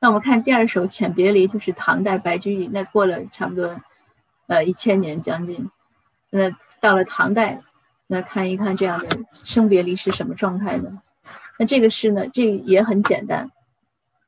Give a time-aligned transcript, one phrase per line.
[0.00, 3.80] 那我们看第二首《浅别离》，就是唐代白居易，那过了差不多
[4.46, 5.68] 呃一千年将近，
[6.30, 7.60] 那到了唐代，
[8.06, 9.08] 那看一看这样的
[9.42, 11.02] 生别离是什么状态呢？
[11.58, 13.50] 那这个诗呢，这也很简单，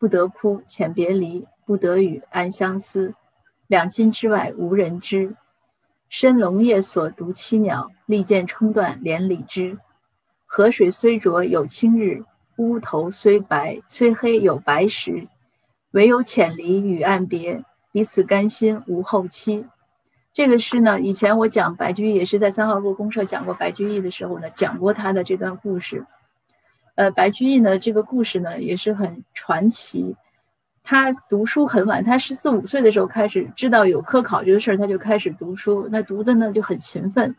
[0.00, 3.14] 不得哭，浅别离，不得语，暗相思，
[3.68, 5.36] 两心之外无人知。
[6.08, 9.78] 深笼夜锁独栖鸟，利剑冲断连理枝。
[10.44, 12.24] 河水虽浊有清日，
[12.56, 15.28] 乌头虽白虽黑有白时。
[15.92, 19.66] 唯有浅离与岸别，彼此甘心无后期。
[20.32, 26.06] 这个诗呢，以前我讲白居易也是在三号路公社讲过白居易的时候呢，讲过他的这段故事。
[26.94, 30.14] 呃，白居易呢，这个故事呢也是很传奇。
[30.82, 35.88] 他读书很晚，他十四五岁的时候开始知道有科考这个事儿，他就开始读书。
[35.88, 37.34] 他读的呢就很勤奋，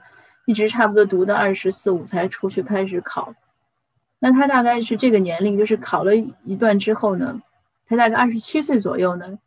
[0.46, 3.34] 一直差不多读到二十四五才出去开始考。
[4.20, 7.42] 那他大概是这个年龄，就是考了一段之后呢，
[7.92, 9.38] 他大概二十七岁左右呢，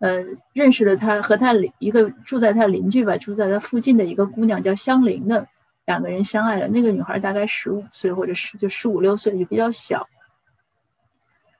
[0.00, 0.24] 呃，
[0.54, 5.46] 认识了他和他一个住在他邻居吧，住在他附近的一个姑娘叫香菱的，
[5.84, 6.66] 两个人相爱了。
[6.68, 10.08] 那个女孩大概十五岁或者十就十五六岁，就比较小。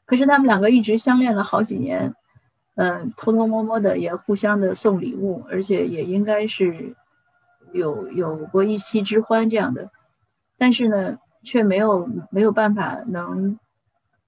[0.07, 2.15] 可是他们两个一直相恋了好几年，
[2.77, 6.97] 嗯，偷偷摸摸的也互相的送礼物，而且也应该是
[7.73, 9.91] 有有过一夕之欢这样的，
[10.57, 13.59] 但是呢，却没有没有办法能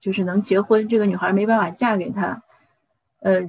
[0.04, 2.42] 就是能结婚，这个女孩没办法嫁给他，
[3.20, 3.40] 呃，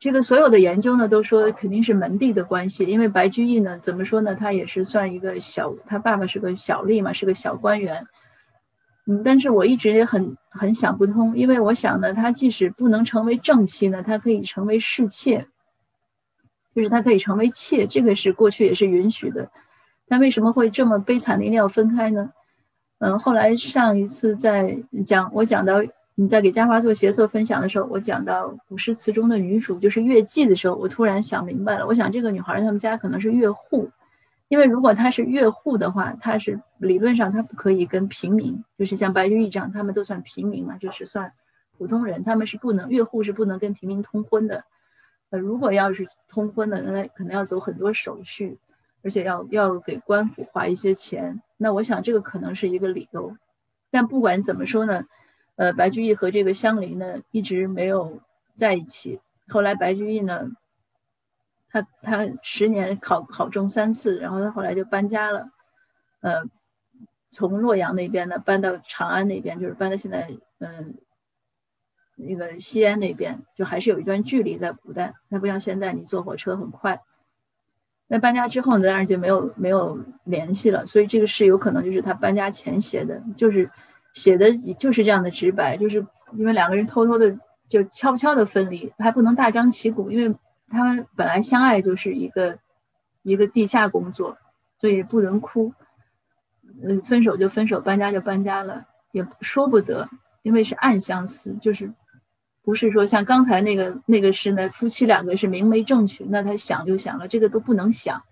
[0.00, 8.04] 这个所有的研究呢都说肯定是门第的关系，因为白居易呢怎么说呢，他也是算一个小，他爸爸是个小吏嘛，是个小官员。
[9.06, 15.46] 嗯，但是我一直也很很想不通，因为我想呢，他即使不能成为正妻呢，他可以成为侍妾，
[16.74, 19.48] 就是他可以成为妾，这个是过去也是允许的。
[20.08, 22.32] 但为什么会这么悲惨的一定要分开呢？
[23.04, 25.82] 嗯，后来上一次在讲我讲到
[26.14, 33.90] 你在给嘉华做协作分享的时候，我讲到古诗词中的女主就是乐伎的时候，我突然想明白了，我想这个女孩她们家可能是乐户。
[34.46, 41.32] 因为如果她是乐户的话，她是理论上她不可以跟平民，就是像白居易这样，他们都算平民嘛，就是算
[41.76, 44.62] 普通人，他们是不能乐户是不能跟平民通婚的。
[45.30, 48.58] 呃，如果要是通婚的，那可能要走很多手续，
[49.02, 51.42] 而且要要给官府花一些钱。
[51.56, 53.36] 那我想这个可能是一个理由。
[53.90, 55.04] 但不管怎么说呢，
[55.56, 58.20] 呃，白居易和这个香菱呢一直没有
[58.56, 59.20] 在一起。
[59.48, 60.50] 后来白居易呢。
[61.74, 65.48] 他他十年考考中三次，然后他后来就搬家了，
[66.20, 66.42] 呃，
[67.30, 70.94] 从洛阳那边呢搬到长安那边，就是搬到现在嗯
[72.14, 74.58] 那个西安那边，就还是有一段距离。
[74.58, 77.00] 在古代，那不像现在你坐火车很快。
[78.12, 80.84] 那搬家之后呢，当然就没有没有联系了。
[80.84, 83.70] 所以这个诗有可能就是他搬家前写的，就是
[84.12, 87.34] 写的就是这样的直白，就是因为两个人偷偷的
[87.68, 90.36] 就悄悄的分离，还不能大张旗鼓，因为。
[90.74, 92.58] 他们本来相爱就是一个
[93.24, 94.34] 一个地下工作，
[94.78, 95.70] 所以不能哭。
[96.82, 100.08] 嗯，分手就分手，搬家就搬家了，也说不得，
[100.40, 101.92] 因为是暗相思，就是
[102.62, 108.22] 不是说像刚才那个那个诗呢，夫妻两个是明媒正娶，那他想就想了，这个都不能想。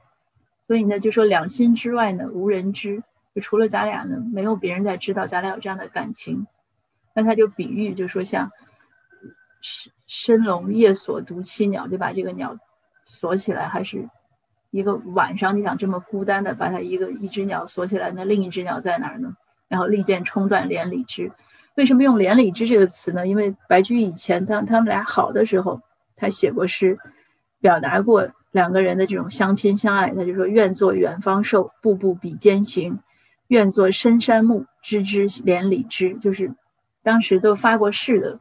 [0.66, 3.02] 所以呢，就说两心之外呢，无人知，
[3.34, 6.46] 就除了咱俩呢，没有别人在知道咱俩有这样的感情。
[7.14, 8.50] 那他就比喻，就说像。
[9.62, 12.56] 深深笼夜锁独栖鸟，就把这个鸟
[13.04, 14.08] 锁起来，还是
[14.70, 15.54] 一个晚上？
[15.54, 19.36] 你想这么孤单的把它一个一只鸟锁起来，那另一只鸟在哪儿呢？
[19.68, 21.30] 然后利剑冲断连理枝，
[21.80, 23.26] 为什么用连理枝这个词呢？
[23.26, 25.80] 因为白居易以前当他们俩好的时候，
[26.14, 26.98] 他写过诗，
[27.58, 30.10] 表达过两个人的这种相亲相爱。
[30.10, 32.92] 他就说：“愿作远方兽，步步比肩行；
[33.48, 36.54] 愿作深山木，枝枝连理枝。”就是
[37.02, 38.38] 当时都发过誓的。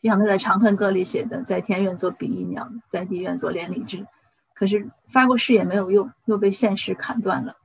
[0.00, 4.06] 就像他在《长恨歌》里写的：“在天愿作比翼鸟，在地愿作连理枝。”
[4.54, 7.56] 可是发过誓也没有用，又被现实砍断了。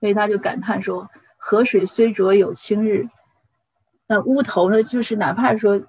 [0.00, 1.08] 所以他就感叹说
[1.40, 3.08] ：“河水虽浊有清日，
[4.06, 4.82] 那乌头呢？
[4.82, 5.80] 就是哪怕说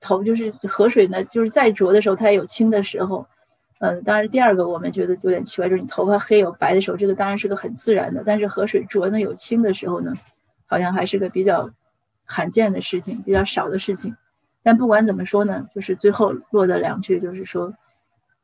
[0.00, 3.26] 头，就是河水呢，就是再浊的时候，它也有清的时候。
[3.78, 8.22] 嗯，当然第二个我们觉得有点奇怪，就是你头发黑有白的时候，这个当然是个很自然的。
[8.24, 10.14] 但是河水浊呢有清的时候呢，
[10.66, 11.70] 好像还是个比较
[12.24, 14.16] 罕见的事情，比较少的事情。”
[14.62, 17.72] 但不管怎么说呢，就是最后落的两句，就是说，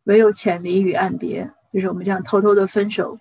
[0.04, 3.18] 唯有浅离与岸别，就是我们这样偷偷的分手，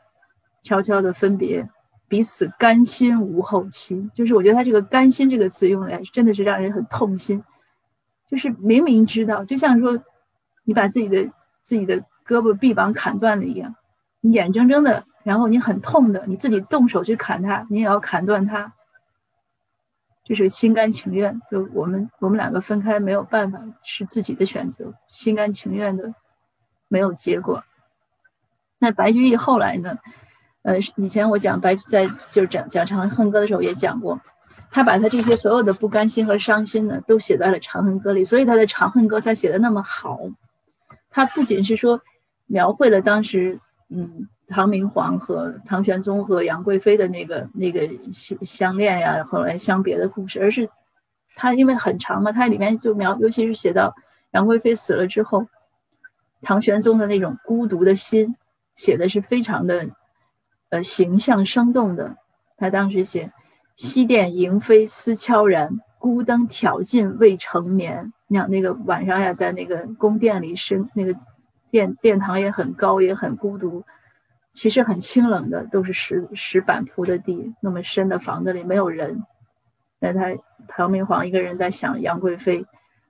[0.61, 1.67] 悄悄的分别，
[2.11, 4.11] 彼此甘心无后期。
[4.13, 7.41] 就是我觉得他这个“甘心”这个词用的真的是让人很痛心。
[8.27, 9.97] 就是明明知道，就像说
[10.65, 11.23] 你把自己的
[11.63, 13.73] 自己的胳膊臂膀砍断了一样，
[14.19, 18.73] 你眼睁睁的，然后你很痛的，你自己动手去砍它，你也要砍断它。
[20.25, 26.13] 就是心甘情愿，就我们我们两个分开没有办法，是自己的选择，心甘情愿的，
[26.89, 27.63] 没有结果。
[28.79, 29.97] 那白居易后来呢？
[30.63, 34.19] 呃，以前我讲白在就讲讲《长恨歌》的时候也讲过，
[34.69, 40.19] 他把他这些所有的不甘心和伤心呢，都写在了《长恨歌》里，所以他的《长恨歌》才写的那么好。
[41.09, 42.01] 他不仅是说
[42.47, 43.59] 描绘了当时，
[43.89, 44.27] 嗯。
[44.53, 50.69] 唐明皇和唐玄宗和杨贵妃的那个那个相相恋呀，后来相别的故事，而是
[51.37, 53.95] 他因为很长嘛，他里面就描，尤其是写到
[54.31, 55.47] 杨贵妃死了之后，
[56.41, 58.35] 唐玄宗的那种孤独的心，
[58.75, 59.87] 写的是非常的
[60.71, 62.17] 呃形象生动的。
[62.57, 63.31] 他当时写
[63.77, 71.15] ：“西殿萤飞思悄然，孤灯挑尽未成眠。”你想那个晚上呀，在那个宫殿里是那个
[71.69, 73.83] 殿殿堂也很高，也很孤独。
[74.53, 79.23] 其实很清冷的，都是石石板铺的地，那么深的房子里没有人。
[79.99, 80.35] 那他
[80.67, 82.65] 唐明皇一个人在想杨贵妃，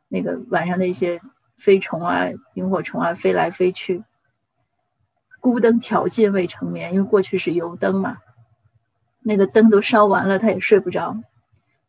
[0.08, 1.20] 那个晚上那些
[1.58, 4.04] 飞虫啊、萤火虫啊飞来飞去，
[5.42, 8.16] 孤灯挑尽未成眠，因为过去是油灯嘛，
[9.22, 11.14] 那个灯都烧完了，他也睡不着。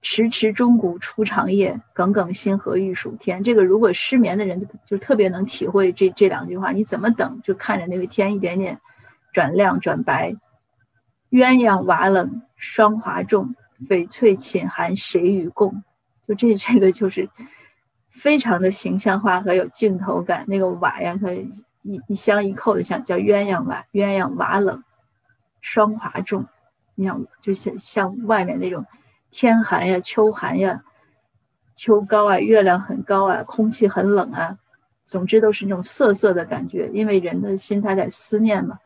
[0.01, 3.41] 迟迟钟鼓初长夜，耿耿星河欲曙天。
[3.41, 6.73] 这个如果失眠的人就特别能体会这这两句话。
[6.73, 7.41] 你怎么等？
[7.45, 8.77] 就看着那个天一点点。
[9.33, 10.35] 转亮转白，
[11.31, 13.55] 鸳鸯瓦冷霜华重，
[13.89, 15.83] 翡翠寝寒谁与共？
[16.27, 17.29] 就这这个就是
[18.11, 20.45] 非常的形象化和有镜头感。
[20.49, 21.29] 那个瓦呀，它
[21.83, 24.83] 一一相一扣的像叫鸳鸯瓦，鸳鸯瓦冷，
[25.61, 26.47] 霜华重。
[26.95, 28.85] 你想，就像像外面那种
[29.31, 30.83] 天寒呀、秋寒呀、
[31.75, 34.59] 秋高啊、月亮很高啊、空气很冷啊，
[35.05, 36.89] 总之都是那种涩涩的感觉。
[36.93, 38.79] 因为人的心他在思念嘛。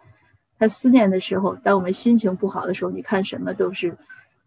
[0.59, 3.95] 他思念的时候，当我们心情不好的时候，你看什么都是，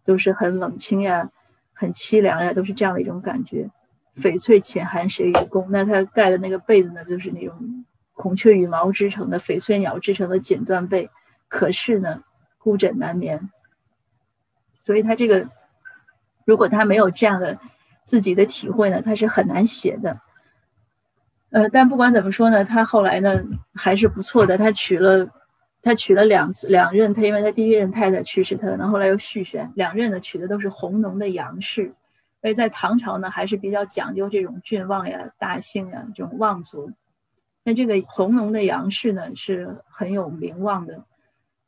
[0.03, 1.29] 都是很冷清呀，
[1.73, 3.69] 很凄凉呀，都是这样的一种感觉。
[4.15, 5.67] 翡翠浅寒谁与共？
[5.69, 7.78] 那他盖的那个被子呢，就是那种
[8.19, 11.09] 孔雀羽毛织成的、翡翠鸟织成的锦缎被。
[11.47, 12.21] 可是呢，
[12.57, 13.49] 孤枕难眠。
[14.81, 15.47] 所以他这个，
[16.43, 17.57] 如果他没有这样的
[18.03, 20.19] 自己的体会呢，他是很难写的。
[21.51, 23.41] 呃，但不管怎么说呢，他后来呢
[23.73, 25.29] 还是不错的，他娶了。
[25.81, 31.93] 他娶了两次两任，他因为他第一任太太去世，他可能后来又续弦，两任呢娶的都是红农的杨氏，
[32.41, 36.91] 所以在唐朝呢还是比较讲究这种郡望呀、大姓呀这种望族。
[37.69, 41.03] 那这个红浓的杨氏呢是很有名望的，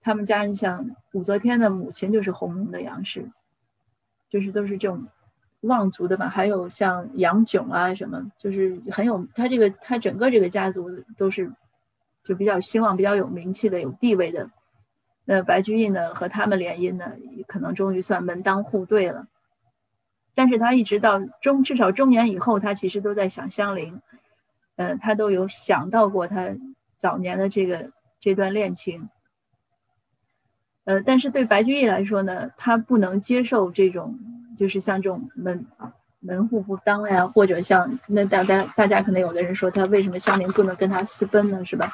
[0.02, 3.30] 他们家你像武则天的母亲就是红浓的杨氏，
[4.28, 5.08] 就是都是这种
[5.60, 6.28] 望族的吧。
[6.28, 11.52] 还有像杨炯啊什么，就是很有他这个他整个这个家族都是。
[12.24, 14.52] 就比较兴旺、比较有名气的、有地位的，
[15.26, 17.14] 那白居易呢和他们联姻呢，
[17.48, 19.26] 可能终于算门当户对了。
[20.36, 24.00] 但是他一直到中，至少中年以后，他其实都在想香菱，
[24.90, 26.50] 嗯，他都有想到过他
[26.98, 29.10] 早年的这个这段恋情。
[30.86, 34.18] 呃，但是对白居易来说呢，他不能接受这种，
[34.58, 35.66] 就是像这种门。
[36.24, 41.66] 门户不当呀，或者像那大家大家可能有的人说他为什么香菱不能跟他私奔呢？
[41.66, 41.92] 是吧？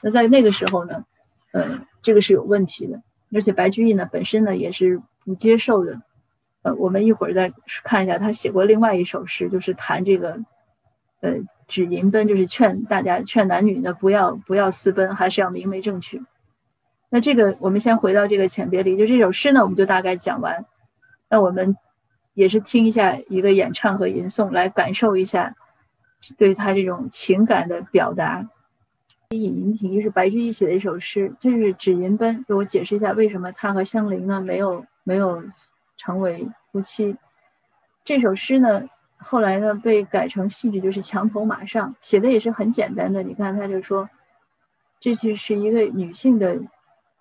[0.00, 1.04] 那在那个时候呢，
[1.50, 3.02] 呃，这个是有问题的。
[3.34, 6.00] 而且白居易呢本身呢也是不接受的。
[6.62, 7.52] 呃，我们一会儿再
[7.82, 10.38] 看一下，他写过另外一首诗，就是谈这个，
[11.26, 16.22] 呃，指淫奔，就是劝大家劝男女呢不要不要私奔，还是要明媒正娶。
[17.08, 20.64] 那这个我们先回到这个《浅别离》，就这首诗呢，我们就大概讲完。
[21.28, 21.76] 那我们。
[22.36, 25.56] 也是听一下一个演唱和吟诵，来感受一下
[26.36, 28.42] 对他这种情感的表达。
[29.34, 32.36] 《引吟亭》是白居易写的一首诗，这是《指吟奔》。
[32.46, 35.42] 给我解释一下，为什么他和香菱呢没有没有
[35.96, 37.16] 成为夫妻？
[38.04, 38.82] 这首诗呢，
[39.18, 43.22] 后来呢被改成戏剧，就是《墙头马上》，写的也是很简单的。
[43.22, 44.08] 你看，他就说，
[45.00, 46.60] 这其实是一个女性的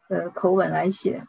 [0.09, 1.25] 呃口吻来写。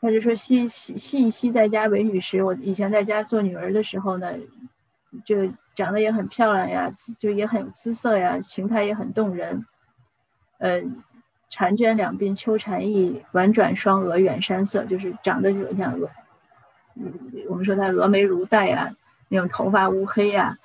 [0.00, 4.32] 他就说：“西西西西在家为女时，我以前在家做女儿的时候呢，
[5.26, 5.36] 就
[5.74, 9.66] 长得也很漂亮呀，就也很有姿色呀，形态也很动人。
[10.58, 10.80] 呃，
[11.50, 16.08] 婵娟两鬓秋蝉意，婉转双额远山色，就是长得就像鹅，
[17.48, 18.90] 我们说她峨眉如黛呀，
[19.28, 20.56] 那种头发乌黑呀，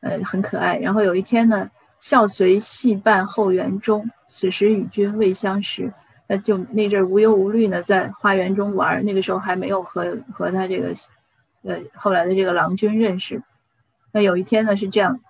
[0.00, 0.76] 呃，很可爱。
[0.78, 5.92] 然后有一天呢，笑随戏伴后园中，此时与君未相识。”
[6.26, 9.04] 那就那阵无忧无虑呢，在花园中玩。
[9.04, 10.94] 那个时候还没有和和他这个，
[11.64, 13.42] 呃，后来的这个郎君认识。
[14.10, 15.20] 那有一天呢是这样，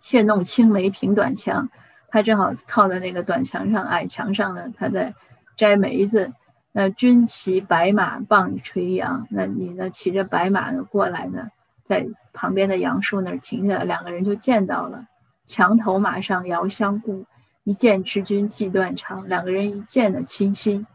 [0.00, 1.68] 妾弄青梅平短墙，
[2.08, 5.14] 他正好靠在那个短墙上、矮墙上呢，他在
[5.54, 6.32] 摘梅子。
[6.78, 9.26] 那君骑白马，棒垂杨。
[9.30, 11.48] 那你呢，骑着白马呢过来呢，
[11.82, 15.06] 在旁边的杨树那儿停下来，两个人就见到了。
[15.46, 17.24] 墙头马上遥相顾，
[17.64, 19.26] 一见知君即断肠。
[19.26, 20.86] 两个人一见呢，倾心，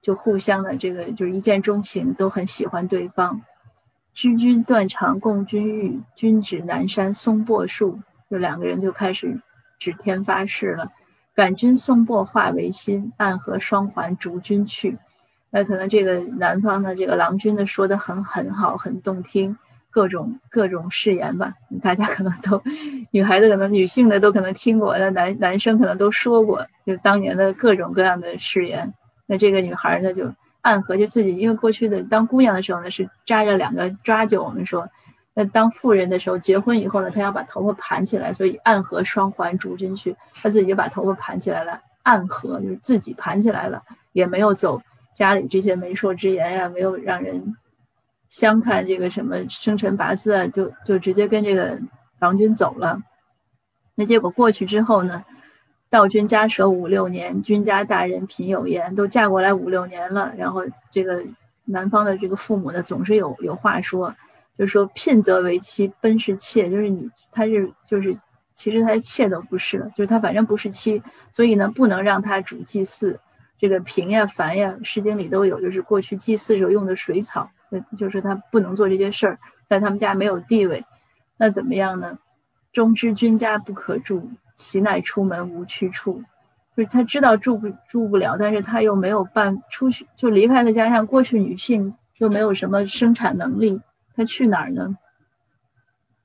[0.00, 3.42] 就互相的这个就是一见钟情，都很喜欢对方。
[4.14, 7.98] 知君断肠共君欲，君指南山松柏树。
[8.30, 9.40] 就两个人就开始
[9.80, 10.92] 指天发誓了。
[11.34, 14.96] 感君松柏化为心，暗合双环逐君去。
[15.56, 19.56] 那可能这个南方的这个郎君呢说的很很好，很动听，
[19.90, 22.62] 各种各种誓言吧，大家可能都，
[23.10, 28.92] 女孩子可能女性的都可能听过，那男男生可能都说过，就当年的各种各样的誓言。
[29.24, 34.86] 那这个女孩呢就暗合，就自己因为过去的当姑娘的时候呢是扎着两个抓阄，我们说，
[35.32, 43.82] 那当妇人的时候结婚以后呢，她要把头发盘起来，所以暗合双环逐君去，她自己就把头发盘起来了，暗合就是自己盘起来了，
[44.12, 44.78] 也没有走。
[45.16, 47.56] 家里这些媒妁之言呀，没有让人
[48.28, 51.80] 相看这个什么生辰八字啊，就就直接跟这个
[52.18, 53.00] 郎君走了。
[53.94, 55.24] 那结果过去之后呢，
[55.88, 60.34] 道君家舍五六年，君家大人品有言，都嫁过来五六年了。
[60.36, 61.24] 然后这个
[61.64, 64.14] 男方的这个父母呢，总是有有话说，
[64.58, 68.14] 就说聘则为妻，奔是妾，就是你他是就是
[68.52, 73.18] 其实他妾都不是，就是他反正不是妻，所以呢，不能让他主祭祀。
[73.58, 77.50] 这个平呀、凡呀，《诗经》里都有，就是过去祭祀时候用的水草，
[77.96, 80.84] 就是他不能做这些事儿，在他们家没有地位，
[81.38, 82.18] 那怎么样呢？
[82.72, 86.22] 终知君家不可住，其乃出门无去处。
[86.76, 91.06] 就是他知道住不住不了，但是他又没有办出去，就离开他家乡。
[91.06, 93.80] 过去女性又没有什么生产能力，
[94.14, 94.94] 他去哪儿呢？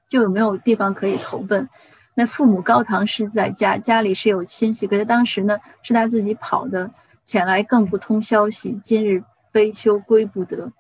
[0.10, 1.70] 就有没有地方可以投奔？
[2.14, 6.92] 那父母高堂是在家，家里是有亲戚，可是当时呢，是他自己跑的。
[7.24, 10.74] 前来更不通消息，今日悲秋归不得，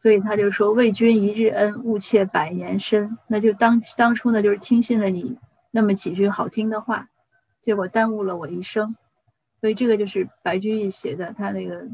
[0.00, 5.38] 所以他就说：“为君一日恩，勿妾百年身。”那就当当初呢，就是听信了你
[5.70, 7.08] 那么几句好听的话，
[7.60, 8.96] 结果耽误了我一生。
[9.60, 11.82] 所以这个就是白居易写的，他那个《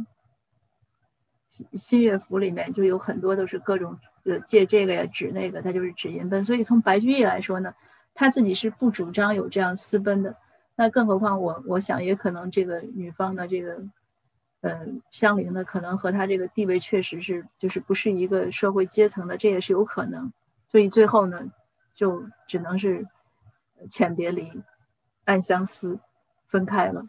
[1.48, 6.44] 新新乐府》里面就有很多都是各种呃借这个呀指那个，他就是指银奔。
[6.44, 7.74] 所以从白居易来说呢，
[8.14, 10.36] 他自己是不主张有这样私奔的。
[10.76, 13.80] 那更何况我，我想也可能这个女方的这个，
[14.62, 20.32] 呃，相邻的可能和他这个地位确实是就是不是一个社会阶层的，这也是有可能。
[20.66, 21.40] 所以最后呢，
[21.92, 23.06] 就只能是
[23.88, 24.50] 浅别离，
[25.26, 25.96] 暗相思，
[26.48, 27.06] 分开了。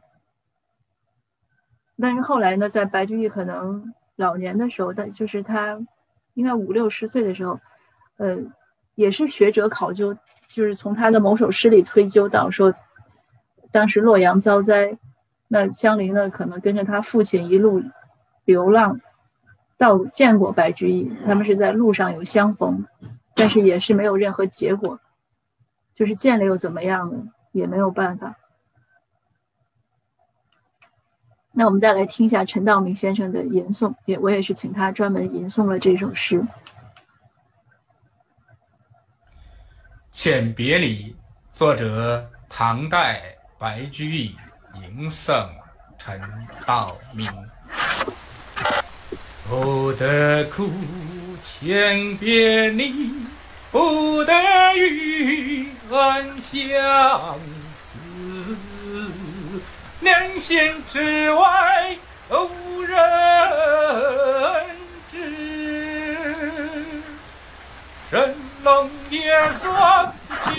[2.00, 5.80] 但是后来呢，在白居易可能老年的时候，但就是他
[6.36, 7.60] 应该五六十岁的时候，
[8.18, 8.38] 呃，
[8.94, 10.16] 也是学者考究，
[10.48, 12.72] 就是从他的某首诗里推究到说。
[13.72, 14.98] 当时洛阳遭灾，
[15.48, 16.30] 那香菱呢？
[16.30, 17.82] 可能跟着他父亲一路
[18.46, 19.00] 流浪，
[19.78, 22.86] 到见过白居易，他们是在路上有相逢，
[23.34, 25.00] 但是也是没有任何结果，
[25.94, 27.28] 就是见了又怎么样呢？
[27.52, 28.36] 也没有办法。
[31.52, 36.42] 那我们再来听一下陈道明先生的吟诵，也我也是请他专门吟诵了这首诗
[40.12, 41.12] 《浅别离》，
[41.54, 43.35] 作者唐代。
[43.58, 44.36] 白居易
[44.76, 45.48] 吟诵
[45.98, 46.22] 陈
[46.66, 47.26] 道明，
[49.48, 50.70] 不得哭，
[51.42, 53.14] 千别离，
[53.72, 54.34] 不得
[54.76, 57.40] 与恩相
[57.80, 57.98] 思。
[60.02, 61.96] 两心之外
[62.30, 63.00] 无人
[65.10, 65.18] 知，
[68.12, 70.50] 人冷也算寂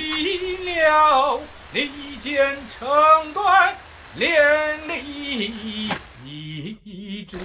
[0.64, 1.38] 寥。
[1.72, 1.90] 利
[2.23, 3.75] 剑成断
[4.16, 5.90] 连理
[7.28, 7.38] 枝，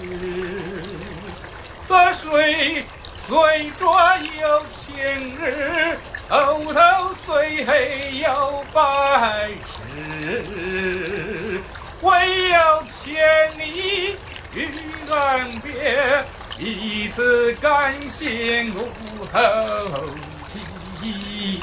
[1.87, 2.83] 河水
[3.27, 3.99] 虽浊
[4.41, 5.97] 有千日，
[6.27, 6.79] 头头
[7.13, 9.49] 虽黑有白
[9.95, 11.61] 日。
[12.01, 14.15] 唯有千里
[14.55, 14.67] 与
[15.11, 16.25] 岸边，
[16.57, 18.77] 彼此甘心无
[19.31, 19.39] 后
[20.47, 21.61] 继，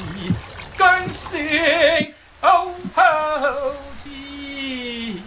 [0.76, 2.07] 甘心。
[2.48, 5.20] 哦，后期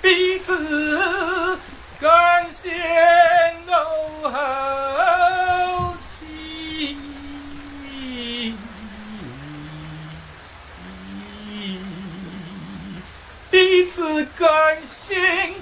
[0.00, 1.58] 彼此
[2.00, 2.70] 感谢
[3.66, 6.14] 哦，后期
[13.50, 15.53] 彼此感谢。